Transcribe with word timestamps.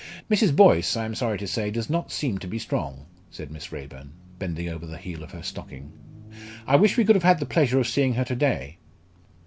"Mrs. 0.31 0.55
Boyce, 0.55 0.97
I 0.97 1.05
am 1.05 1.13
sorry 1.13 1.37
to 1.37 1.45
say, 1.45 1.69
does 1.69 1.87
not 1.87 2.11
seem 2.11 2.39
to 2.39 2.47
be 2.47 2.57
strong," 2.57 3.05
said 3.29 3.51
Miss 3.51 3.71
Raeburn, 3.71 4.13
bending 4.39 4.67
over 4.67 4.87
the 4.87 4.97
heel 4.97 5.21
of 5.21 5.29
her 5.29 5.43
stocking. 5.43 5.91
"I 6.65 6.75
wish 6.75 6.97
we 6.97 7.05
could 7.05 7.15
have 7.15 7.21
had 7.21 7.39
the 7.39 7.45
pleasure 7.45 7.79
of 7.79 7.87
seeing 7.87 8.15
her 8.15 8.25
to 8.25 8.35
day." 8.35 8.77